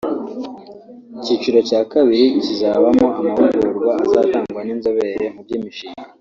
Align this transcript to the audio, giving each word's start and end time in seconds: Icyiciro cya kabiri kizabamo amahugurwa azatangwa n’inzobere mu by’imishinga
Icyiciro 1.17 1.59
cya 1.69 1.81
kabiri 1.91 2.25
kizabamo 2.43 3.07
amahugurwa 3.19 3.91
azatangwa 4.05 4.61
n’inzobere 4.63 5.25
mu 5.35 5.41
by’imishinga 5.45 6.03